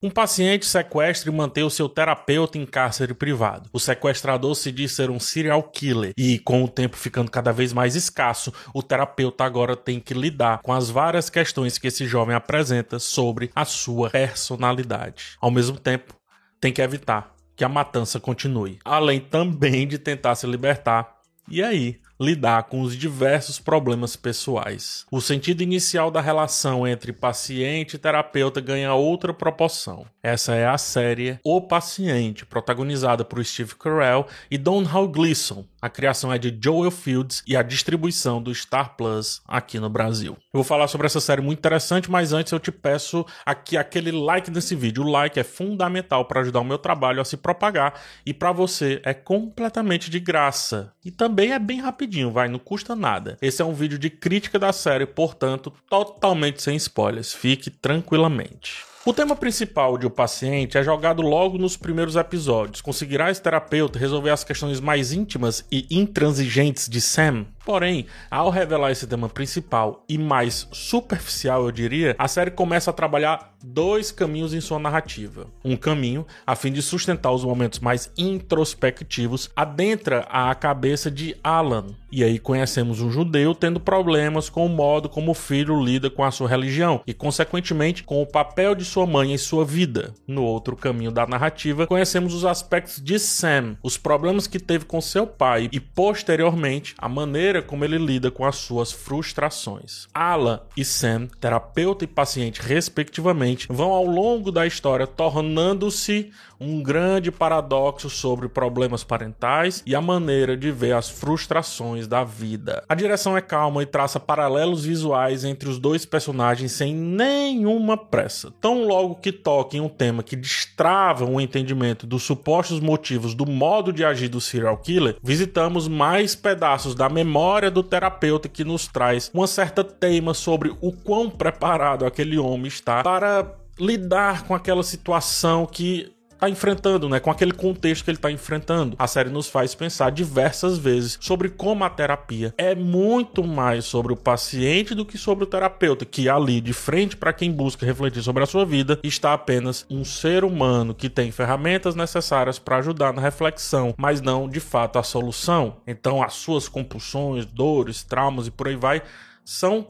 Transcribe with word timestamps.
Um 0.00 0.10
paciente 0.10 0.64
sequestra 0.64 1.28
e 1.28 1.34
mantém 1.34 1.64
o 1.64 1.70
seu 1.70 1.88
terapeuta 1.88 2.56
em 2.56 2.64
cárcere 2.64 3.12
privado. 3.12 3.68
O 3.72 3.80
sequestrador 3.80 4.54
se 4.54 4.70
diz 4.70 4.92
ser 4.92 5.10
um 5.10 5.18
serial 5.18 5.60
killer 5.60 6.12
e, 6.16 6.38
com 6.38 6.62
o 6.62 6.68
tempo 6.68 6.96
ficando 6.96 7.28
cada 7.28 7.50
vez 7.52 7.72
mais 7.72 7.96
escasso, 7.96 8.52
o 8.72 8.80
terapeuta 8.80 9.42
agora 9.42 9.74
tem 9.74 9.98
que 9.98 10.14
lidar 10.14 10.60
com 10.62 10.72
as 10.72 10.88
várias 10.88 11.28
questões 11.28 11.78
que 11.78 11.88
esse 11.88 12.06
jovem 12.06 12.36
apresenta 12.36 13.00
sobre 13.00 13.50
a 13.56 13.64
sua 13.64 14.08
personalidade. 14.08 15.36
Ao 15.40 15.50
mesmo 15.50 15.76
tempo, 15.76 16.14
tem 16.60 16.72
que 16.72 16.80
evitar 16.80 17.34
que 17.56 17.64
a 17.64 17.68
matança 17.68 18.20
continue, 18.20 18.78
além 18.84 19.18
também 19.18 19.84
de 19.84 19.98
tentar 19.98 20.36
se 20.36 20.46
libertar. 20.46 21.12
E 21.48 21.60
aí, 21.60 21.98
lidar 22.20 22.64
com 22.64 22.80
os 22.82 22.96
diversos 22.96 23.58
problemas 23.58 24.16
pessoais. 24.16 25.06
O 25.10 25.20
sentido 25.20 25.62
inicial 25.62 26.10
da 26.10 26.20
relação 26.20 26.86
entre 26.86 27.12
paciente 27.12 27.94
e 27.94 27.98
terapeuta 27.98 28.60
ganha 28.60 28.94
outra 28.94 29.32
proporção. 29.32 30.04
Essa 30.22 30.54
é 30.54 30.66
a 30.66 30.76
série 30.76 31.38
O 31.44 31.60
Paciente, 31.60 32.44
protagonizada 32.44 33.24
por 33.24 33.44
Steve 33.44 33.74
Carell 33.76 34.26
e 34.50 34.58
Don 34.58 34.84
Hal 34.84 35.08
Gleason. 35.08 35.64
A 35.80 35.88
criação 35.88 36.32
é 36.32 36.38
de 36.38 36.56
Joel 36.62 36.90
Fields 36.90 37.42
e 37.46 37.56
a 37.56 37.62
distribuição 37.62 38.42
do 38.42 38.54
Star 38.54 38.96
Plus 38.96 39.40
aqui 39.46 39.78
no 39.78 39.88
Brasil. 39.88 40.32
Eu 40.32 40.58
vou 40.58 40.64
falar 40.64 40.88
sobre 40.88 41.06
essa 41.06 41.20
série 41.20 41.40
muito 41.40 41.58
interessante, 41.58 42.10
mas 42.10 42.32
antes 42.32 42.52
eu 42.52 42.58
te 42.58 42.72
peço 42.72 43.24
aqui 43.46 43.76
aquele 43.76 44.10
like 44.10 44.50
nesse 44.50 44.74
vídeo. 44.74 45.04
O 45.04 45.10
like 45.10 45.38
é 45.38 45.44
fundamental 45.44 46.24
para 46.24 46.40
ajudar 46.40 46.60
o 46.60 46.64
meu 46.64 46.78
trabalho 46.78 47.20
a 47.20 47.24
se 47.24 47.36
propagar 47.36 47.94
e 48.26 48.34
para 48.34 48.50
você 48.50 49.00
é 49.04 49.14
completamente 49.14 50.10
de 50.10 50.18
graça. 50.18 50.92
E 51.04 51.10
também 51.10 51.52
é 51.52 51.58
bem 51.58 51.80
rapidinho 51.80 52.30
vai, 52.30 52.48
não 52.48 52.58
custa 52.58 52.96
nada. 52.96 53.36
Esse 53.40 53.62
é 53.62 53.64
um 53.64 53.74
vídeo 53.74 53.98
de 53.98 54.10
crítica 54.10 54.58
da 54.58 54.72
série, 54.72 55.06
portanto, 55.06 55.72
totalmente 55.88 56.62
sem 56.62 56.76
spoilers. 56.76 57.32
Fique 57.32 57.70
tranquilamente. 57.70 58.87
O 59.08 59.12
tema 59.14 59.34
principal 59.34 59.96
de 59.96 60.04
O 60.04 60.10
Paciente 60.10 60.76
é 60.76 60.84
jogado 60.84 61.22
logo 61.22 61.56
nos 61.56 61.78
primeiros 61.78 62.14
episódios. 62.14 62.82
Conseguirá 62.82 63.30
esse 63.30 63.40
terapeuta 63.40 63.98
resolver 63.98 64.28
as 64.28 64.44
questões 64.44 64.80
mais 64.80 65.14
íntimas 65.14 65.64
e 65.72 65.86
intransigentes 65.90 66.90
de 66.90 67.00
Sam? 67.00 67.46
Porém, 67.68 68.06
ao 68.30 68.48
revelar 68.48 68.92
esse 68.92 69.06
tema 69.06 69.28
principal 69.28 70.02
e 70.08 70.16
mais 70.16 70.66
superficial, 70.72 71.66
eu 71.66 71.70
diria, 71.70 72.16
a 72.18 72.26
série 72.26 72.50
começa 72.50 72.88
a 72.88 72.94
trabalhar 72.94 73.52
dois 73.62 74.10
caminhos 74.10 74.54
em 74.54 74.60
sua 74.60 74.78
narrativa. 74.78 75.46
Um 75.62 75.76
caminho, 75.76 76.26
a 76.46 76.54
fim 76.54 76.72
de 76.72 76.80
sustentar 76.80 77.30
os 77.30 77.44
momentos 77.44 77.80
mais 77.80 78.10
introspectivos, 78.16 79.50
adentra 79.54 80.20
a 80.30 80.54
cabeça 80.54 81.10
de 81.10 81.36
Alan. 81.44 81.86
E 82.10 82.24
aí 82.24 82.38
conhecemos 82.38 83.02
um 83.02 83.10
judeu 83.10 83.54
tendo 83.54 83.78
problemas 83.78 84.48
com 84.48 84.64
o 84.64 84.68
modo 84.68 85.08
como 85.08 85.32
o 85.32 85.34
filho 85.34 85.78
lida 85.82 86.08
com 86.08 86.24
a 86.24 86.30
sua 86.30 86.48
religião 86.48 87.02
e, 87.06 87.12
consequentemente, 87.12 88.02
com 88.02 88.22
o 88.22 88.26
papel 88.26 88.74
de 88.74 88.84
sua 88.84 89.06
mãe 89.06 89.32
em 89.32 89.38
sua 89.38 89.64
vida. 89.64 90.14
No 90.26 90.42
outro 90.42 90.74
caminho 90.74 91.10
da 91.10 91.26
narrativa, 91.26 91.86
conhecemos 91.86 92.32
os 92.32 92.46
aspectos 92.46 93.02
de 93.02 93.18
Sam, 93.18 93.76
os 93.82 93.98
problemas 93.98 94.46
que 94.46 94.58
teve 94.58 94.86
com 94.86 95.00
seu 95.00 95.26
pai 95.26 95.68
e, 95.70 95.78
posteriormente, 95.78 96.94
a 96.96 97.08
maneira 97.08 97.57
maneira 97.58 97.62
como 97.62 97.84
ele 97.84 97.98
lida 97.98 98.30
com 98.30 98.44
as 98.44 98.56
suas 98.56 98.92
frustrações. 98.92 100.06
Alan 100.14 100.60
e 100.76 100.84
Sam, 100.84 101.28
terapeuta 101.40 102.04
e 102.04 102.08
paciente 102.08 102.60
respectivamente, 102.60 103.66
vão 103.70 103.90
ao 103.90 104.04
longo 104.04 104.50
da 104.50 104.66
história 104.66 105.06
tornando-se 105.06 106.30
um 106.60 106.82
grande 106.82 107.30
paradoxo 107.30 108.10
sobre 108.10 108.48
problemas 108.48 109.04
parentais 109.04 109.82
e 109.86 109.94
a 109.94 110.00
maneira 110.00 110.56
de 110.56 110.72
ver 110.72 110.92
as 110.92 111.08
frustrações 111.08 112.08
da 112.08 112.24
vida. 112.24 112.82
A 112.88 112.94
direção 112.94 113.36
é 113.36 113.40
calma 113.40 113.82
e 113.82 113.86
traça 113.86 114.18
paralelos 114.18 114.84
visuais 114.84 115.44
entre 115.44 115.68
os 115.68 115.78
dois 115.78 116.04
personagens 116.04 116.72
sem 116.72 116.94
nenhuma 116.94 117.96
pressa. 117.96 118.52
Tão 118.60 118.84
logo 118.84 119.16
que 119.16 119.30
toca 119.30 119.76
em 119.76 119.80
um 119.80 119.88
tema 119.88 120.22
que 120.22 120.34
destrava 120.34 121.24
o 121.24 121.40
entendimento 121.40 122.06
dos 122.06 122.24
supostos 122.24 122.80
motivos 122.80 123.34
do 123.34 123.46
modo 123.46 123.92
de 123.92 124.04
agir 124.04 124.28
do 124.28 124.40
serial 124.40 124.78
killer, 124.78 125.16
visitamos 125.22 125.86
mais 125.86 126.34
pedaços 126.34 126.94
da 126.94 127.08
memória 127.08 127.47
memória 127.48 127.70
do 127.70 127.82
terapeuta 127.82 128.46
que 128.46 128.62
nos 128.62 128.86
traz 128.86 129.30
uma 129.32 129.46
certa 129.46 129.82
teima 129.82 130.34
sobre 130.34 130.70
o 130.82 130.92
quão 130.92 131.30
preparado 131.30 132.04
aquele 132.04 132.38
homem 132.38 132.66
está 132.66 133.02
para 133.02 133.54
lidar 133.80 134.44
com 134.44 134.54
aquela 134.54 134.82
situação 134.82 135.64
que 135.64 136.12
está 136.38 136.48
enfrentando, 136.48 137.08
né? 137.08 137.18
Com 137.18 137.30
aquele 137.30 137.52
contexto 137.52 138.04
que 138.04 138.10
ele 138.10 138.16
está 138.16 138.30
enfrentando. 138.30 138.96
A 138.98 139.06
série 139.06 139.28
nos 139.28 139.48
faz 139.48 139.74
pensar 139.74 140.10
diversas 140.10 140.78
vezes 140.78 141.18
sobre 141.20 141.48
como 141.48 141.84
a 141.84 141.90
terapia 141.90 142.54
é 142.56 142.74
muito 142.74 143.44
mais 143.44 143.84
sobre 143.84 144.12
o 144.12 144.16
paciente 144.16 144.94
do 144.94 145.04
que 145.04 145.18
sobre 145.18 145.44
o 145.44 145.46
terapeuta, 145.46 146.04
que 146.04 146.28
ali 146.28 146.60
de 146.60 146.72
frente 146.72 147.16
para 147.16 147.32
quem 147.32 147.50
busca 147.50 147.84
refletir 147.84 148.22
sobre 148.22 148.44
a 148.44 148.46
sua 148.46 148.64
vida 148.64 149.00
está 149.02 149.34
apenas 149.34 149.84
um 149.90 150.04
ser 150.04 150.44
humano 150.44 150.94
que 150.94 151.10
tem 151.10 151.32
ferramentas 151.32 151.96
necessárias 151.96 152.58
para 152.58 152.76
ajudar 152.76 153.12
na 153.12 153.20
reflexão, 153.20 153.94
mas 153.98 154.20
não 154.20 154.48
de 154.48 154.60
fato 154.60 154.98
a 154.98 155.02
solução. 155.02 155.78
Então 155.86 156.22
as 156.22 156.34
suas 156.34 156.68
compulsões, 156.68 157.44
dores, 157.44 158.04
traumas 158.04 158.46
e 158.46 158.50
por 158.50 158.68
aí 158.68 158.76
vai 158.76 159.02
são 159.44 159.88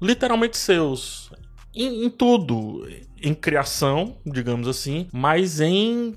literalmente 0.00 0.56
seus 0.56 1.30
em, 1.74 2.04
em 2.04 2.10
tudo, 2.10 2.88
em 3.22 3.34
criação, 3.34 4.16
digamos 4.24 4.68
assim, 4.68 5.08
mas 5.12 5.60
em 5.60 6.14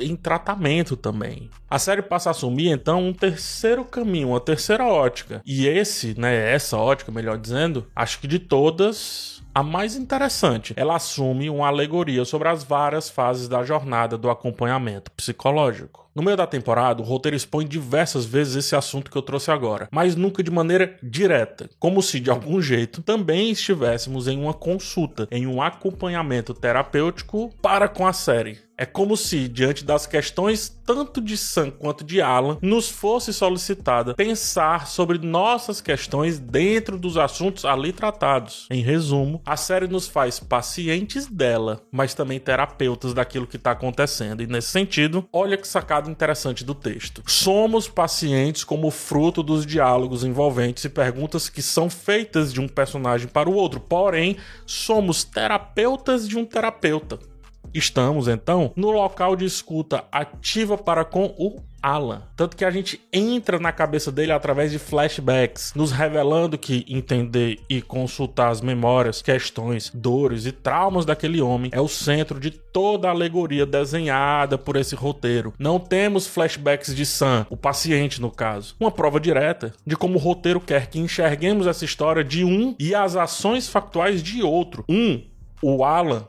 em 0.00 0.16
tratamento 0.16 0.96
também. 0.96 1.50
A 1.68 1.78
série 1.78 2.02
passa 2.02 2.30
a 2.30 2.32
assumir 2.32 2.68
então 2.68 3.08
um 3.08 3.12
terceiro 3.12 3.84
caminho, 3.84 4.28
uma 4.28 4.40
terceira 4.40 4.86
ótica. 4.86 5.42
E 5.44 5.66
esse, 5.66 6.18
né, 6.18 6.50
essa 6.52 6.76
ótica, 6.76 7.12
melhor 7.12 7.38
dizendo, 7.38 7.86
acho 7.94 8.18
que 8.18 8.26
de 8.26 8.38
todas 8.38 9.41
a 9.54 9.62
mais 9.62 9.96
interessante. 9.96 10.72
Ela 10.76 10.96
assume 10.96 11.50
uma 11.50 11.66
alegoria 11.66 12.24
sobre 12.24 12.48
as 12.48 12.64
várias 12.64 13.10
fases 13.10 13.48
da 13.48 13.62
jornada 13.62 14.16
do 14.16 14.30
acompanhamento 14.30 15.10
psicológico. 15.10 16.02
No 16.14 16.22
meio 16.22 16.36
da 16.36 16.46
temporada, 16.46 17.00
o 17.00 17.04
roteiro 17.04 17.36
expõe 17.36 17.66
diversas 17.66 18.26
vezes 18.26 18.56
esse 18.56 18.76
assunto 18.76 19.10
que 19.10 19.16
eu 19.16 19.22
trouxe 19.22 19.50
agora, 19.50 19.88
mas 19.90 20.14
nunca 20.14 20.42
de 20.42 20.50
maneira 20.50 20.98
direta, 21.02 21.70
como 21.78 22.02
se 22.02 22.20
de 22.20 22.30
algum 22.30 22.60
jeito 22.60 23.00
também 23.00 23.50
estivéssemos 23.50 24.28
em 24.28 24.38
uma 24.38 24.52
consulta, 24.52 25.26
em 25.30 25.46
um 25.46 25.62
acompanhamento 25.62 26.52
terapêutico 26.52 27.50
para 27.62 27.88
com 27.88 28.06
a 28.06 28.12
série. 28.12 28.58
É 28.76 28.84
como 28.84 29.16
se, 29.16 29.48
diante 29.48 29.84
das 29.84 30.06
questões 30.06 30.76
tanto 30.94 31.22
de 31.22 31.38
Sam 31.38 31.70
quanto 31.70 32.04
de 32.04 32.20
Alan, 32.20 32.58
nos 32.60 32.90
fosse 32.90 33.32
solicitada 33.32 34.14
pensar 34.14 34.86
sobre 34.86 35.16
nossas 35.16 35.80
questões 35.80 36.38
dentro 36.38 36.98
dos 36.98 37.16
assuntos 37.16 37.64
ali 37.64 37.94
tratados. 37.94 38.66
Em 38.70 38.82
resumo, 38.82 39.40
a 39.46 39.56
série 39.56 39.88
nos 39.88 40.06
faz 40.06 40.38
pacientes 40.38 41.26
dela, 41.26 41.80
mas 41.90 42.12
também 42.12 42.38
terapeutas 42.38 43.14
daquilo 43.14 43.46
que 43.46 43.56
está 43.56 43.70
acontecendo. 43.70 44.42
E 44.42 44.46
nesse 44.46 44.68
sentido, 44.68 45.26
olha 45.32 45.56
que 45.56 45.66
sacada 45.66 46.10
interessante 46.10 46.62
do 46.62 46.74
texto. 46.74 47.22
Somos 47.26 47.88
pacientes 47.88 48.62
como 48.62 48.90
fruto 48.90 49.42
dos 49.42 49.64
diálogos 49.64 50.24
envolventes 50.24 50.84
e 50.84 50.90
perguntas 50.90 51.48
que 51.48 51.62
são 51.62 51.88
feitas 51.88 52.52
de 52.52 52.60
um 52.60 52.68
personagem 52.68 53.28
para 53.28 53.48
o 53.48 53.54
outro, 53.54 53.80
porém, 53.80 54.36
somos 54.66 55.24
terapeutas 55.24 56.28
de 56.28 56.36
um 56.36 56.44
terapeuta. 56.44 57.31
Estamos, 57.74 58.28
então, 58.28 58.72
no 58.76 58.90
local 58.90 59.36
de 59.36 59.44
escuta 59.44 60.04
ativa 60.10 60.76
para 60.76 61.04
com 61.04 61.34
o 61.38 61.60
Alan. 61.82 62.22
Tanto 62.36 62.56
que 62.56 62.64
a 62.64 62.70
gente 62.70 63.00
entra 63.12 63.58
na 63.58 63.72
cabeça 63.72 64.12
dele 64.12 64.30
através 64.30 64.70
de 64.70 64.78
flashbacks, 64.78 65.72
nos 65.74 65.90
revelando 65.90 66.56
que 66.56 66.86
entender 66.88 67.58
e 67.68 67.82
consultar 67.82 68.50
as 68.50 68.60
memórias, 68.60 69.20
questões, 69.20 69.90
dores 69.92 70.46
e 70.46 70.52
traumas 70.52 71.04
daquele 71.04 71.42
homem 71.42 71.70
é 71.74 71.80
o 71.80 71.88
centro 71.88 72.38
de 72.38 72.50
toda 72.50 73.08
a 73.08 73.10
alegoria 73.10 73.66
desenhada 73.66 74.56
por 74.56 74.76
esse 74.76 74.94
roteiro. 74.94 75.52
Não 75.58 75.80
temos 75.80 76.26
flashbacks 76.26 76.94
de 76.94 77.04
Sam, 77.04 77.46
o 77.50 77.56
paciente 77.56 78.20
no 78.20 78.30
caso. 78.30 78.76
Uma 78.78 78.90
prova 78.90 79.18
direta 79.18 79.72
de 79.84 79.96
como 79.96 80.14
o 80.16 80.20
roteiro 80.20 80.60
quer 80.60 80.86
que 80.86 81.00
enxerguemos 81.00 81.66
essa 81.66 81.84
história 81.84 82.22
de 82.22 82.44
um 82.44 82.76
e 82.78 82.94
as 82.94 83.16
ações 83.16 83.68
factuais 83.68 84.22
de 84.22 84.42
outro. 84.42 84.84
Um, 84.88 85.22
o 85.60 85.84
Alan, 85.84 86.26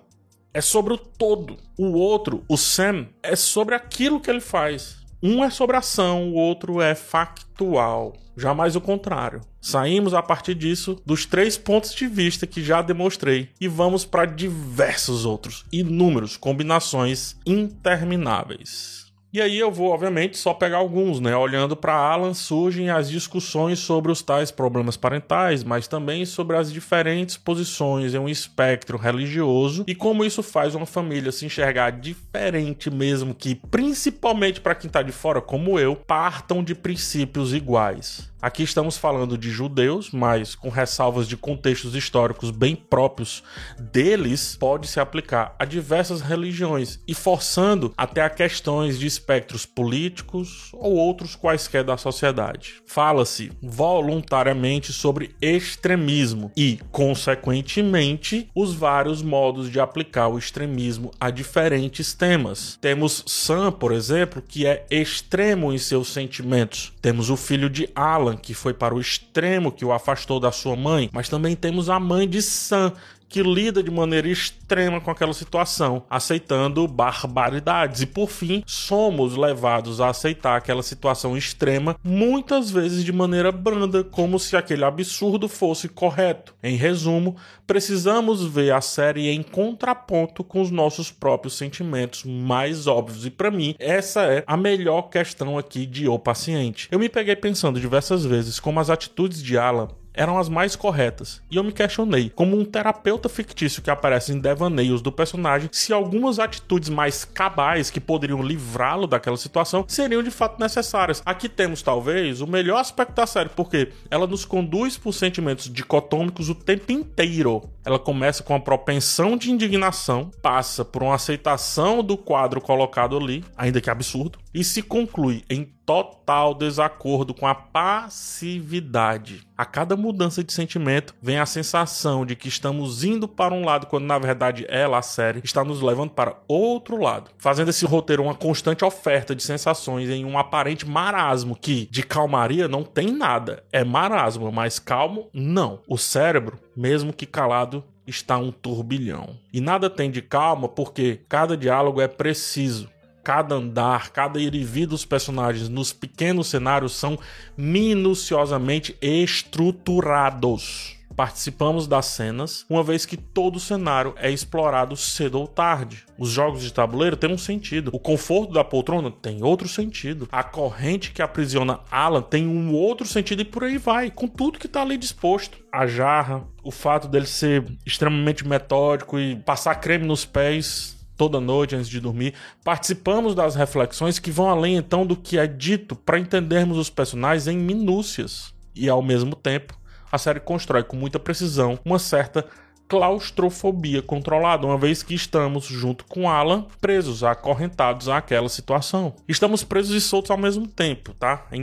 é 0.53 0.61
sobre 0.61 0.93
o 0.93 0.97
todo. 0.97 1.57
O 1.77 1.93
outro, 1.93 2.43
o 2.47 2.57
Sam, 2.57 3.07
é 3.21 3.35
sobre 3.35 3.73
aquilo 3.75 4.21
que 4.21 4.29
ele 4.29 4.39
faz. 4.39 4.97
Um 5.21 5.43
é 5.43 5.49
sobre 5.49 5.77
ação, 5.77 6.29
o 6.29 6.33
outro 6.33 6.81
é 6.81 6.93
factual. 6.93 8.13
Jamais 8.35 8.75
o 8.75 8.81
contrário. 8.81 9.41
Saímos 9.61 10.13
a 10.13 10.21
partir 10.21 10.55
disso 10.55 11.01
dos 11.05 11.25
três 11.25 11.57
pontos 11.57 11.93
de 11.93 12.07
vista 12.07 12.45
que 12.45 12.63
já 12.63 12.81
demonstrei 12.81 13.49
e 13.61 13.67
vamos 13.67 14.05
para 14.05 14.25
diversos 14.25 15.25
outros, 15.25 15.65
inúmeros 15.71 16.35
combinações 16.35 17.37
intermináveis. 17.45 19.02
E 19.33 19.41
aí 19.41 19.57
eu 19.57 19.71
vou, 19.71 19.89
obviamente, 19.89 20.37
só 20.37 20.53
pegar 20.53 20.77
alguns, 20.77 21.19
né? 21.19 21.35
Olhando 21.35 21.75
para 21.75 21.95
Alan, 21.95 22.35
surgem 22.35 22.91
as 22.91 23.09
discussões 23.09 23.79
sobre 23.79 24.11
os 24.11 24.21
tais 24.21 24.51
problemas 24.51 24.95
parentais, 24.95 25.63
mas 25.63 25.87
também 25.87 26.23
sobre 26.23 26.55
as 26.55 26.71
diferentes 26.71 27.35
posições 27.35 28.13
em 28.13 28.19
um 28.19 28.29
espectro 28.29 28.95
religioso 28.95 29.85
e 29.87 29.95
como 29.95 30.23
isso 30.23 30.43
faz 30.43 30.75
uma 30.75 30.85
família 30.85 31.31
se 31.31 31.47
enxergar 31.47 31.89
diferente 31.89 32.91
mesmo 32.91 33.33
que, 33.33 33.55
principalmente 33.55 34.61
para 34.61 34.75
quem 34.75 34.87
tá 34.87 35.01
de 35.01 35.11
fora 35.11 35.41
como 35.41 35.79
eu, 35.79 35.95
partam 35.95 36.63
de 36.63 36.75
princípios 36.75 37.55
iguais. 37.55 38.31
Aqui 38.43 38.61
estamos 38.61 38.97
falando 38.97 39.37
de 39.37 39.49
judeus, 39.49 40.11
mas 40.11 40.53
com 40.53 40.67
ressalvas 40.67 41.29
de 41.29 41.37
contextos 41.37 41.95
históricos 41.95 42.51
bem 42.51 42.75
próprios 42.75 43.41
deles, 43.79 44.57
pode 44.59 44.85
se 44.85 44.99
aplicar 44.99 45.55
a 45.57 45.63
diversas 45.63 46.19
religiões 46.19 46.99
e 47.07 47.13
forçando 47.13 47.93
até 47.95 48.21
a 48.21 48.29
questões 48.29 48.99
de 48.99 49.07
espectros 49.23 49.65
políticos 49.65 50.69
ou 50.73 50.95
outros 50.95 51.33
quaisquer 51.35 51.83
da 51.83 51.95
sociedade. 51.95 52.75
Fala-se 52.85 53.51
voluntariamente 53.61 54.91
sobre 54.91 55.33
extremismo 55.41 56.51
e, 56.57 56.79
consequentemente, 56.91 58.49
os 58.53 58.73
vários 58.73 59.21
modos 59.21 59.71
de 59.71 59.79
aplicar 59.79 60.27
o 60.27 60.37
extremismo 60.37 61.11
a 61.19 61.29
diferentes 61.29 62.13
temas. 62.13 62.77
Temos 62.81 63.23
Sam, 63.25 63.71
por 63.71 63.93
exemplo, 63.93 64.43
que 64.45 64.67
é 64.67 64.85
extremo 64.91 65.71
em 65.71 65.77
seus 65.77 66.09
sentimentos. 66.09 66.91
Temos 67.01 67.29
o 67.29 67.37
filho 67.37 67.69
de 67.69 67.89
Alan, 67.95 68.35
que 68.35 68.53
foi 68.53 68.73
para 68.73 68.93
o 68.93 68.99
extremo 68.99 69.71
que 69.71 69.85
o 69.85 69.93
afastou 69.93 70.39
da 70.39 70.51
sua 70.51 70.75
mãe, 70.75 71.09
mas 71.13 71.29
também 71.29 71.55
temos 71.55 71.89
a 71.89 71.99
mãe 71.99 72.27
de 72.27 72.41
Sam, 72.41 72.93
que 73.33 73.41
lida 73.41 73.81
de 73.81 73.89
maneira 73.89 74.27
extrema 74.27 75.01
com 75.01 75.09
aquela 75.09 75.33
situação, 75.33 76.03
aceitando 76.07 76.87
barbaridades. 76.87 78.03
E 78.03 78.05
por 78.05 78.29
fim, 78.29 78.61
somos 78.67 79.35
levados 79.35 79.99
a 79.99 80.09
aceitar 80.09 80.55
aquela 80.55 80.83
situação 80.83 81.35
extrema, 81.35 81.95
muitas 82.03 82.69
vezes 82.69 83.03
de 83.03 83.11
maneira 83.11 83.51
branda, 83.51 84.03
como 84.03 84.37
se 84.37 84.55
aquele 84.55 84.85
absurdo 84.85 85.49
fosse 85.49 85.89
correto. 85.89 86.53
Em 86.61 86.75
resumo, 86.75 87.35
precisamos 87.65 88.45
ver 88.45 88.71
a 88.71 88.81
série 88.81 89.27
em 89.29 89.41
contraponto 89.41 90.43
com 90.43 90.61
os 90.61 90.69
nossos 90.69 91.09
próprios 91.09 91.57
sentimentos 91.57 92.23
mais 92.23 92.85
óbvios. 92.85 93.25
E 93.25 93.31
para 93.31 93.49
mim, 93.49 93.73
essa 93.79 94.25
é 94.25 94.43
a 94.45 94.55
melhor 94.55 95.09
questão 95.09 95.57
aqui 95.57 95.87
de 95.87 96.07
O 96.07 96.19
Paciente. 96.19 96.87
Eu 96.91 96.99
me 96.99 97.09
peguei 97.09 97.35
pensando 97.35 97.79
diversas 97.79 98.23
vezes 98.23 98.59
como 98.59 98.79
as 98.79 98.91
atitudes 98.91 99.41
de 99.41 99.57
Alan 99.57 99.87
eram 100.13 100.37
as 100.37 100.49
mais 100.49 100.75
corretas. 100.75 101.41
E 101.49 101.55
eu 101.55 101.63
me 101.63 101.71
questionei, 101.71 102.29
como 102.29 102.57
um 102.57 102.65
terapeuta 102.65 103.27
fictício 103.27 103.81
que 103.81 103.89
aparece 103.89 104.31
em 104.31 104.39
devaneios 104.39 105.01
do 105.01 105.11
personagem, 105.11 105.69
se 105.71 105.91
algumas 105.91 106.39
atitudes 106.39 106.89
mais 106.89 107.25
cabais 107.25 107.89
que 107.89 107.99
poderiam 107.99 108.41
livrá-lo 108.41 109.07
daquela 109.07 109.37
situação 109.37 109.85
seriam 109.87 110.21
de 110.21 110.31
fato 110.31 110.59
necessárias. 110.59 111.21
Aqui 111.25 111.49
temos 111.49 111.81
talvez 111.81 112.41
o 112.41 112.47
melhor 112.47 112.79
aspecto 112.79 113.15
da 113.15 113.25
série, 113.25 113.49
porque 113.49 113.91
ela 114.09 114.27
nos 114.27 114.45
conduz 114.45 114.97
por 114.97 115.13
sentimentos 115.13 115.71
dicotômicos 115.71 116.49
o 116.49 116.55
tempo 116.55 116.91
inteiro. 116.91 117.69
Ela 117.85 117.99
começa 117.99 118.43
com 118.43 118.55
a 118.55 118.59
propensão 118.59 119.35
de 119.35 119.51
indignação, 119.51 120.31
passa 120.41 120.85
por 120.85 121.03
uma 121.03 121.15
aceitação 121.15 122.03
do 122.03 122.17
quadro 122.17 122.61
colocado 122.61 123.17
ali, 123.17 123.43
ainda 123.57 123.81
que 123.81 123.89
absurdo, 123.89 124.39
e 124.53 124.63
se 124.63 124.81
conclui 124.81 125.43
em 125.49 125.73
total 125.85 126.53
desacordo 126.53 127.33
com 127.33 127.47
a 127.47 127.55
passividade. 127.55 129.45
A 129.57 129.65
cada 129.65 129.95
mudança 129.95 130.43
de 130.43 130.51
sentimento 130.51 131.13
vem 131.21 131.37
a 131.37 131.45
sensação 131.45 132.25
de 132.25 132.35
que 132.35 132.47
estamos 132.47 133.03
indo 133.03 133.27
para 133.27 133.53
um 133.53 133.65
lado 133.65 133.87
quando 133.87 134.05
na 134.05 134.17
verdade 134.17 134.65
ela, 134.69 134.97
a 134.97 135.01
série, 135.01 135.41
está 135.43 135.63
nos 135.63 135.81
levando 135.81 136.11
para 136.11 136.37
outro 136.47 136.97
lado, 137.01 137.31
fazendo 137.37 137.69
esse 137.69 137.85
roteiro 137.85 138.23
uma 138.23 138.35
constante 138.35 138.83
oferta 138.83 139.35
de 139.35 139.43
sensações 139.43 140.09
em 140.09 140.25
um 140.25 140.37
aparente 140.37 140.87
marasmo 140.87 141.55
que 141.55 141.87
de 141.91 142.03
calmaria 142.03 142.67
não 142.67 142.83
tem 142.83 143.11
nada. 143.11 143.63
É 143.71 143.83
marasmo, 143.83 144.51
mas 144.51 144.79
calmo 144.79 145.29
não. 145.33 145.79
O 145.87 145.97
cérebro, 145.97 146.59
mesmo 146.75 147.13
que 147.13 147.25
calado, 147.25 147.83
está 148.05 148.37
um 148.37 148.51
turbilhão. 148.51 149.37
E 149.51 149.61
nada 149.61 149.89
tem 149.89 150.11
de 150.11 150.21
calma 150.21 150.67
porque 150.67 151.21
cada 151.29 151.55
diálogo 151.55 152.01
é 152.01 152.07
preciso 152.07 152.89
cada 153.23 153.55
andar, 153.55 154.09
cada 154.09 154.39
ir 154.39 154.53
e 154.53 154.63
vir 154.63 154.85
dos 154.85 155.05
personagens 155.05 155.69
nos 155.69 155.93
pequenos 155.93 156.47
cenários 156.47 156.93
são 156.93 157.17
minuciosamente 157.57 158.97
estruturados. 159.01 160.97
Participamos 161.15 161.85
das 161.87 162.07
cenas, 162.07 162.65
uma 162.67 162.83
vez 162.83 163.05
que 163.05 163.15
todo 163.15 163.57
o 163.57 163.59
cenário 163.59 164.15
é 164.17 164.31
explorado 164.31 164.97
cedo 164.97 165.39
ou 165.39 165.47
tarde. 165.47 166.03
Os 166.17 166.29
jogos 166.29 166.63
de 166.63 166.73
tabuleiro 166.73 167.15
têm 167.15 167.31
um 167.31 167.37
sentido, 167.37 167.91
o 167.93 167.99
conforto 167.99 168.51
da 168.51 168.63
poltrona 168.63 169.11
tem 169.11 169.43
outro 169.43 169.67
sentido, 169.67 170.27
a 170.31 170.43
corrente 170.43 171.11
que 171.11 171.21
aprisiona 171.21 171.81
Alan 171.91 172.23
tem 172.23 172.47
um 172.47 172.73
outro 172.73 173.05
sentido 173.05 173.43
e 173.43 173.45
por 173.45 173.63
aí 173.63 173.77
vai, 173.77 174.09
com 174.09 174.27
tudo 174.27 174.57
que 174.57 174.65
está 174.65 174.81
ali 174.81 174.97
disposto. 174.97 175.59
A 175.71 175.85
jarra, 175.85 176.45
o 176.63 176.71
fato 176.71 177.07
dele 177.07 177.27
ser 177.27 177.63
extremamente 177.85 178.47
metódico 178.47 179.19
e 179.19 179.35
passar 179.35 179.75
creme 179.75 180.07
nos 180.07 180.25
pés 180.25 181.02
toda 181.23 181.39
noite 181.39 181.73
antes 181.73 181.87
de 181.87 182.01
dormir, 182.01 182.33
participamos 182.65 183.33
das 183.33 183.55
reflexões 183.55 184.19
que 184.19 184.29
vão 184.29 184.49
além 184.49 184.75
então 184.75 185.05
do 185.05 185.15
que 185.15 185.37
é 185.37 185.47
dito 185.47 185.95
para 185.95 186.19
entendermos 186.19 186.77
os 186.77 186.89
personagens 186.89 187.47
em 187.47 187.57
minúcias. 187.57 188.53
E 188.75 188.89
ao 188.89 189.01
mesmo 189.01 189.33
tempo, 189.33 189.73
a 190.11 190.17
série 190.17 190.41
constrói 190.41 190.83
com 190.83 190.97
muita 190.97 191.19
precisão 191.19 191.79
uma 191.85 191.97
certa 191.97 192.45
claustrofobia 192.87 194.01
controlada, 194.01 194.67
uma 194.67 194.77
vez 194.77 195.01
que 195.01 195.15
estamos, 195.15 195.65
junto 195.65 196.05
com 196.05 196.29
Alan, 196.29 196.65
presos, 196.79 197.23
acorrentados 197.23 198.07
àquela 198.09 198.49
situação. 198.49 199.15
Estamos 199.27 199.63
presos 199.63 199.95
e 199.95 200.01
soltos 200.01 200.31
ao 200.31 200.37
mesmo 200.37 200.67
tempo, 200.67 201.13
tá? 201.13 201.47
É 201.51 201.57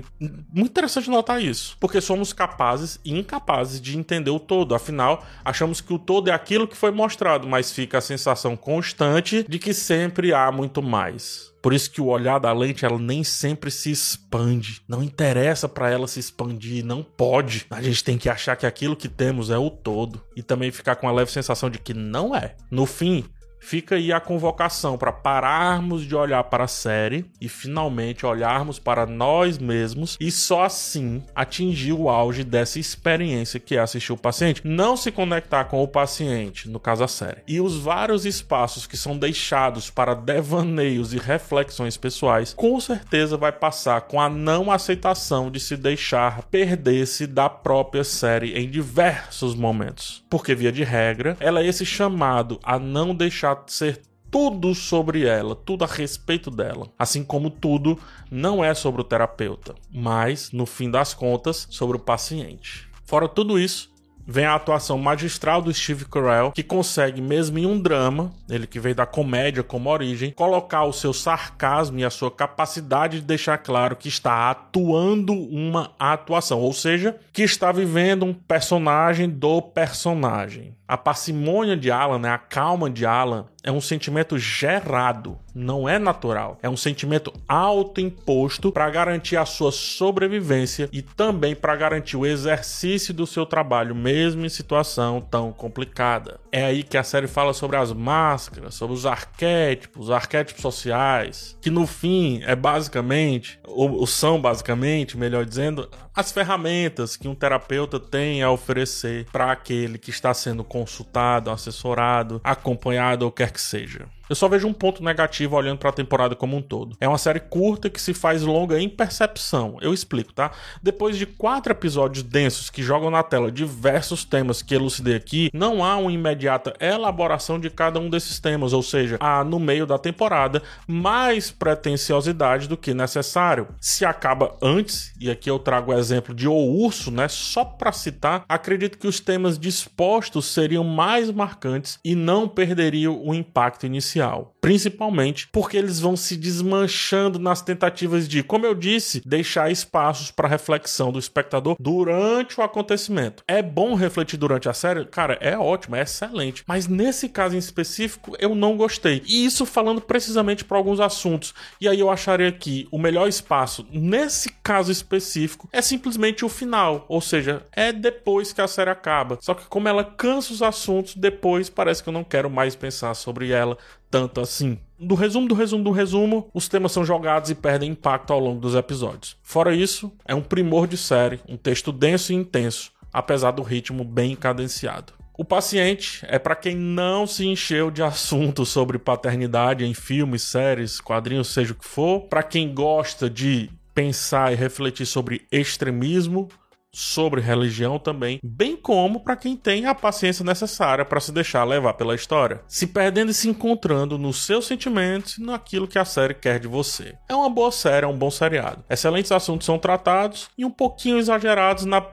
muito 0.53 0.71
interessante 0.71 1.11
notar 1.11 1.43
isso, 1.43 1.77
porque 1.79 2.01
somos 2.01 2.33
capazes 2.33 2.99
e 3.05 3.17
incapazes 3.17 3.81
de 3.81 3.97
entender 3.97 4.31
o 4.31 4.41
todo. 4.41 4.75
Afinal, 4.75 5.25
achamos 5.45 5.81
que 5.81 5.93
o 5.93 5.99
todo 5.99 6.29
é 6.29 6.33
aquilo 6.33 6.67
que 6.67 6.77
foi 6.77 6.91
mostrado, 6.91 7.47
mas 7.47 7.71
fica 7.71 7.99
a 7.99 8.03
sensação 8.03 8.57
constante 8.57 9.45
de 9.49 9.59
que 9.59 9.73
sempre 9.73 10.33
há 10.33 10.51
muito 10.51 10.83
mais. 10.83 11.51
Por 11.63 11.73
isso 11.75 11.91
que 11.91 12.01
o 12.01 12.07
olhar 12.07 12.39
da 12.39 12.53
lente 12.53 12.85
ela 12.85 12.99
nem 12.99 13.23
sempre 13.23 13.71
se 13.71 13.91
expande. 13.91 14.83
Não 14.89 15.03
interessa 15.03 15.69
para 15.69 15.91
ela 15.91 16.09
se 16.09 16.19
expandir, 16.19 16.85
não 16.85 17.03
pode. 17.03 17.67
A 17.71 17.83
gente 17.83 18.03
tem 18.03 18.17
que 18.17 18.29
achar 18.29 18.57
que 18.57 18.67
aquilo 18.67 18.97
que 18.97 19.09
temos 19.09 19.51
é 19.51 19.59
o 19.59 19.71
todo 19.71 20.23
e 20.35 20.43
também 20.43 20.71
ficar 20.71 20.97
com 20.97 21.09
a 21.09 21.13
leve 21.13 21.31
sensação 21.31 21.69
de 21.69 21.79
que 21.79 21.93
não 21.93 22.35
é. 22.35 22.57
No 22.71 22.87
fim, 22.87 23.25
Fica 23.61 23.95
aí 23.95 24.13
a 24.13 24.19
convocação 24.19 24.97
para 24.99 25.13
pararmos 25.13 26.05
de 26.05 26.17
olhar 26.17 26.43
para 26.45 26.65
a 26.65 26.69
série 26.69 27.27
e 27.41 27.49
finalmente 27.49 28.27
olharmos 28.27 28.79
para 28.79 29.07
nós 29.07 29.59
mesmos 29.59 30.17
e 30.19 30.31
só 30.31 30.65
assim 30.65 31.23
atingir 31.35 31.93
o 31.93 32.09
auge 32.09 32.43
dessa 32.43 32.81
experiência 32.81 33.61
que 33.61 33.77
é 33.77 33.79
assistir 33.79 34.13
o 34.13 34.17
paciente. 34.17 34.63
Não 34.65 34.97
se 34.97 35.13
conectar 35.13 35.65
com 35.65 35.83
o 35.83 35.89
paciente, 35.89 36.69
no 36.69 36.81
caso 36.81 37.05
a 37.05 37.09
série. 37.09 37.43
E 37.47 37.61
os 37.61 37.77
vários 37.77 38.25
espaços 38.25 38.87
que 38.87 38.97
são 38.97 39.17
deixados 39.17 39.91
para 39.91 40.15
devaneios 40.15 41.13
e 41.13 41.19
reflexões 41.19 41.97
pessoais, 41.97 42.55
com 42.55 42.81
certeza 42.81 43.37
vai 43.37 43.53
passar 43.53 44.01
com 44.03 44.21
a 44.21 44.29
não 44.29 44.73
aceitação 44.73 45.51
de 45.51 45.61
se 45.61 45.77
deixar 45.77 46.43
perder-se 46.45 47.27
da 47.27 47.49
própria 47.49 48.03
série 48.05 48.59
em 48.59 48.69
diversos 48.69 49.55
momentos. 49.55 50.25
Porque, 50.31 50.55
via 50.55 50.73
de 50.73 50.83
regra, 50.83 51.37
ela 51.39 51.61
é 51.61 51.67
esse 51.67 51.85
chamado 51.85 52.59
a 52.63 52.79
não 52.79 53.15
deixar 53.15 53.50
ser 53.67 54.03
tudo 54.31 54.75
sobre 54.75 55.27
ela, 55.27 55.57
tudo 55.57 55.85
a 55.85 55.87
respeito 55.87 56.51
dela. 56.51 56.89
Assim 56.99 57.25
como 57.25 57.51
tudo 57.51 57.99
não 58.31 58.65
é 58.65 58.73
sobre 58.75 59.01
o 59.01 59.05
terapeuta, 59.05 59.75
mas, 59.93 60.53
no 60.53 60.67
fim 60.67 60.91
das 60.91 61.13
contas, 61.13 61.67
sobre 61.71 61.97
o 61.97 62.01
paciente. 62.01 62.89
Fora 63.05 63.29
tudo 63.29 63.59
isso, 63.59 63.90
vem 64.31 64.45
a 64.45 64.55
atuação 64.55 64.97
magistral 64.97 65.61
do 65.61 65.75
Steve 65.75 66.05
Carell, 66.05 66.53
que 66.53 66.63
consegue, 66.63 67.21
mesmo 67.21 67.59
em 67.59 67.67
um 67.67 67.81
drama, 67.81 68.31
ele 68.49 68.65
que 68.65 68.79
veio 68.79 68.95
da 68.95 69.05
comédia 69.05 69.65
como 69.65 69.91
origem, 69.91 70.31
colocar 70.31 70.85
o 70.85 70.93
seu 70.93 71.13
sarcasmo 71.13 71.99
e 71.99 72.05
a 72.05 72.11
sua 72.11 72.31
capacidade 72.31 73.21
de 73.21 73.27
deixar 73.27 73.59
claro 73.59 73.97
que 73.97 74.09
está 74.09 74.51
atuando 74.51 75.33
uma 75.33 75.91
atuação, 75.99 76.61
ou 76.61 76.73
seja, 76.73 77.17
que 77.33 77.43
está 77.43 77.73
vivendo 77.73 78.25
um 78.25 78.33
personagem 78.33 79.29
do 79.29 79.61
personagem. 79.61 80.77
A 80.87 80.97
parcimônia 80.97 81.77
de 81.77 81.91
Alan, 81.91 82.21
né, 82.21 82.31
a 82.31 82.39
calma 82.39 82.89
de 82.89 83.05
Alan, 83.05 83.47
é 83.63 83.71
um 83.71 83.81
sentimento 83.81 84.39
gerado, 84.39 85.39
não 85.55 85.89
é 85.89 85.99
natural. 85.99 86.59
É 86.63 86.69
um 86.69 86.77
sentimento 86.77 87.33
autoimposto 87.49 88.73
para 88.73 88.89
garantir 88.89 89.37
a 89.37 89.45
sua 89.45 89.71
sobrevivência 89.71 90.89
e 90.93 91.03
também 91.03 91.55
para 91.55 91.77
garantir 91.77 92.17
o 92.17 92.27
exercício 92.27 93.13
do 93.13 93.27
seu 93.27 93.45
trabalho, 93.45 93.95
mesmo 93.95 94.45
em 94.45 94.49
situação 94.49 95.21
tão 95.21 95.53
complicada. 95.53 96.41
É 96.51 96.65
aí 96.65 96.83
que 96.83 96.97
a 96.97 97.03
série 97.03 97.27
fala 97.27 97.53
sobre 97.53 97.77
as 97.77 97.93
máscaras, 97.93 98.75
sobre 98.75 98.95
os 98.95 99.07
arquétipos, 99.07 100.07
os 100.07 100.11
arquétipos 100.11 100.63
sociais, 100.63 101.57
que 101.61 101.71
no 101.71 101.87
fim 101.87 102.43
é 102.45 102.57
basicamente, 102.57 103.59
ou 103.65 104.07
são 104.07 104.41
basicamente, 104.41 105.19
melhor 105.19 105.45
dizendo, 105.45 105.89
as 106.15 106.33
ferramentas 106.33 107.17
que 107.17 107.29
um 107.29 107.35
terapeuta 107.35 107.99
tem 107.99 108.43
a 108.43 108.51
oferecer 108.51 109.27
para 109.33 109.53
aquele 109.53 109.99
que 109.99 110.11
está 110.11 110.35
sendo 110.35 110.65
consultado, 110.65 111.51
assessorado, 111.51 112.41
acompanhado 112.43 113.25
ou 113.25 113.33
quer 113.33 113.51
que 113.51 113.61
seja. 113.61 114.07
Eu 114.31 114.37
só 114.37 114.47
vejo 114.47 114.69
um 114.69 114.73
ponto 114.73 115.03
negativo 115.03 115.57
olhando 115.57 115.79
para 115.79 115.91
a 115.91 115.93
temporada 115.93 116.37
como 116.37 116.57
um 116.57 116.63
todo. 116.63 116.97
É 117.01 117.09
uma 117.09 117.19
série 117.19 117.41
curta 117.41 117.91
que 117.91 118.01
se 118.01 118.15
faz 118.15 118.43
longa 118.43 118.81
em 118.81 118.89
percepção. 118.89 119.77
Eu 119.81 119.93
explico, 119.93 120.33
tá? 120.33 120.53
Depois 120.81 121.19
de 121.19 121.27
quatro 121.27 121.73
episódios 121.73 122.23
densos 122.23 122.71
que 122.71 122.81
jogam 122.81 123.11
na 123.11 123.25
tela 123.25 123.51
diversos 123.51 124.25
temas 124.25 124.63
que 124.63 124.73
elucidei 124.73 125.17
aqui, 125.17 125.51
não 125.53 125.83
há 125.85 125.97
uma 125.97 126.13
imediata 126.13 126.77
elaboração 126.79 127.59
de 127.59 127.69
cada 127.71 127.99
um 127.99 128.09
desses 128.09 128.39
temas, 128.39 128.73
ou 128.73 128.85
seja, 128.85 129.17
há 129.19 129.43
no 129.43 129.59
meio 129.59 129.85
da 129.85 129.99
temporada 129.99 130.63
mais 130.87 131.51
pretensiosidade 131.51 132.69
do 132.69 132.77
que 132.77 132.95
necessário. 132.95 133.67
Se 133.81 134.05
acaba 134.05 134.57
antes, 134.63 135.13
e 135.19 135.29
aqui 135.29 135.51
eu 135.51 135.59
trago 135.59 135.91
o 135.91 135.99
exemplo 135.99 136.33
de 136.33 136.47
O 136.47 136.55
Urso, 136.55 137.11
né? 137.11 137.27
Só 137.27 137.65
para 137.65 137.91
citar, 137.91 138.45
acredito 138.49 138.97
que 138.97 139.09
os 139.09 139.19
temas 139.19 139.59
dispostos 139.59 140.47
seriam 140.47 140.85
mais 140.85 141.33
marcantes 141.33 141.99
e 142.05 142.15
não 142.15 142.47
perderiam 142.47 143.21
o 143.27 143.35
impacto 143.35 143.87
inicial. 143.87 144.20
Principalmente 144.61 145.49
porque 145.49 145.77
eles 145.77 146.01
vão 146.01 146.17
se 146.17 146.37
desmanchando 146.37 147.39
nas 147.39 147.63
tentativas 147.63 148.29
de, 148.29 148.43
como 148.43 148.67
eu 148.67 148.75
disse, 148.75 149.23
deixar 149.25 149.71
espaços 149.71 150.31
para 150.31 150.49
reflexão 150.49 151.11
do 151.11 151.19
espectador 151.19 151.77
durante 151.81 152.61
o 152.61 152.63
acontecimento. 152.63 153.43
É 153.49 153.63
bom 153.63 153.95
refletir 153.95 154.37
durante 154.37 154.69
a 154.69 154.75
série? 154.75 155.05
Cara, 155.07 155.39
é 155.41 155.57
ótimo, 155.57 155.97
é 155.97 156.03
excelente. 156.03 156.63
Mas 156.67 156.87
nesse 156.87 157.29
caso 157.29 157.55
em 157.55 157.59
específico, 157.59 158.37
eu 158.39 158.55
não 158.55 158.77
gostei. 158.77 159.23
E 159.27 159.45
isso 159.45 159.65
falando 159.65 160.01
precisamente 160.01 160.65
para 160.65 160.77
alguns 160.77 161.01
assuntos. 161.01 161.55
E 161.81 161.89
aí 161.89 161.99
eu 161.99 162.11
acharia 162.11 162.53
que 162.53 162.87
o 162.91 162.99
melhor 162.99 163.29
espaço, 163.29 163.87
nesse 163.91 164.51
caso 164.63 164.93
específico, 164.93 165.69
é 165.73 165.81
simplesmente 165.81 166.45
o 166.45 166.49
final. 166.49 167.07
Ou 167.09 167.21
seja, 167.21 167.63
é 167.73 167.93
depois 167.93 168.53
que 168.53 168.61
a 168.61 168.69
série 168.69 168.91
acaba. 168.91 169.39
Só 169.41 169.55
que 169.55 169.67
como 169.67 169.89
ela 169.89 170.05
cansa 170.05 170.53
os 170.53 170.63
assuntos, 170.63 171.15
depois 171.15 171.71
parece 171.71 172.03
que 172.03 172.09
eu 172.09 172.13
não 172.13 172.25
quero 172.25 172.51
mais 172.51 172.77
pensar 172.77 173.15
sobre 173.15 173.51
ela 173.51 173.79
tanto 174.11 174.41
assim. 174.41 174.79
Do 174.99 175.15
resumo 175.15 175.49
do 175.49 175.55
resumo 175.55 175.85
do 175.85 175.91
resumo, 175.91 176.51
os 176.53 176.69
temas 176.69 176.93
são 176.93 177.05
jogados 177.05 177.51
e 177.51 177.55
perdem 177.55 177.93
impacto 177.93 178.33
ao 178.33 178.41
longo 178.41 178.61
dos 178.61 178.75
episódios. 178.75 179.37
Fora 179.43 179.75
isso, 179.75 180.13
é 180.27 180.35
um 180.35 180.43
primor 180.43 180.87
de 180.87 180.97
série, 180.97 181.41
um 181.49 181.57
texto 181.57 181.93
denso 181.93 182.33
e 182.33 182.37
intenso, 182.37 182.93
apesar 183.13 183.53
do 183.53 183.63
ritmo 183.63 184.05
bem 184.05 184.37
cadenciado. 184.37 185.15
O 185.39 185.45
paciente 185.45 186.23
é 186.29 186.39
para 186.39 186.55
quem 186.55 186.77
não 186.77 187.27
se 187.27 187.47
encheu 187.47 187.91
de 187.91 188.03
assuntos 188.03 188.69
sobre 188.69 188.99
paternidade 188.99 189.87
em 189.87 189.95
filmes, 189.95 190.43
séries, 190.43 191.01
quadrinhos, 191.01 191.49
seja 191.49 191.73
o 191.73 191.77
que 191.77 191.87
for, 191.87 192.21
para 192.29 192.43
quem 192.43 192.75
gosta 192.75 193.31
de 193.31 193.71
pensar 193.95 194.53
e 194.53 194.57
refletir 194.57 195.07
sobre 195.07 195.47
extremismo, 195.51 196.49
sobre 196.93 197.41
religião 197.41 197.99
também, 197.99 198.41
bem 198.43 198.77
como 198.77 199.21
para 199.21 199.37
quem 199.37 199.57
tem 199.57 199.87
a 199.87 199.95
paciência 199.95 200.45
necessária 200.45 201.05
para 201.05 201.21
se 201.21 201.33
deixar 201.33 201.65
levar 201.65 201.95
pela 201.95 202.15
história, 202.15 202.63
se 202.67 202.87
perdendo 202.87 203.31
e 203.31 203.35
se 203.35 203.49
encontrando 203.49 204.19
nos 204.19 204.45
seus 204.45 204.67
sentimentos 204.67 205.39
e 205.39 205.43
naquilo 205.43 205.89
que 205.89 205.99
a 205.99 206.05
série 206.05 206.35
quer 206.35 206.59
de 206.59 206.69
você. 206.69 207.15
É 207.29 207.35
uma 207.35 207.49
boa 207.49 207.71
série, 207.71 208.05
é 208.05 208.09
um 208.09 208.17
bom 208.17 208.31
seriado. 208.31 208.85
Excelentes 208.91 209.33
assuntos 209.33 209.67
são 209.67 209.79
tratados 209.79 210.49
e 210.57 210.65
um 210.65 210.71
pouquinho 210.71 211.19
exagerados 211.19 211.85
na 211.85 212.05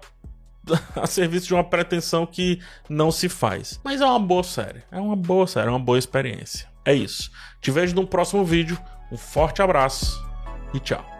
a 0.95 1.07
serviço 1.07 1.47
de 1.47 1.53
uma 1.53 1.63
pretensão 1.63 2.25
que 2.25 2.59
não 2.89 3.11
se 3.11 3.29
faz. 3.29 3.79
Mas 3.83 4.01
é 4.01 4.05
uma 4.05 4.19
boa 4.19 4.43
série, 4.43 4.83
é 4.91 4.99
uma 4.99 5.15
boa 5.15 5.47
série, 5.47 5.67
é 5.67 5.71
uma 5.71 5.79
boa 5.79 5.97
experiência. 5.97 6.67
É 6.85 6.93
isso. 6.93 7.31
Te 7.61 7.71
vejo 7.71 7.95
no 7.95 8.05
próximo 8.05 8.45
vídeo. 8.45 8.77
Um 9.11 9.17
forte 9.17 9.61
abraço 9.61 10.21
e 10.73 10.79
tchau. 10.79 11.16